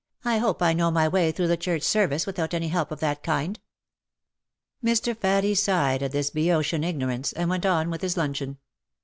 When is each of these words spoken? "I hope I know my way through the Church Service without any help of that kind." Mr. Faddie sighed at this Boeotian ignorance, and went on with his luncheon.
"I 0.25 0.39
hope 0.39 0.63
I 0.63 0.73
know 0.73 0.89
my 0.89 1.07
way 1.07 1.31
through 1.31 1.49
the 1.49 1.55
Church 1.57 1.83
Service 1.83 2.25
without 2.25 2.55
any 2.55 2.69
help 2.69 2.89
of 2.89 3.01
that 3.01 3.21
kind." 3.21 3.59
Mr. 4.83 5.15
Faddie 5.15 5.53
sighed 5.53 6.01
at 6.01 6.11
this 6.11 6.31
Boeotian 6.31 6.83
ignorance, 6.83 7.31
and 7.33 7.51
went 7.51 7.67
on 7.67 7.91
with 7.91 8.01
his 8.01 8.17
luncheon. 8.17 8.57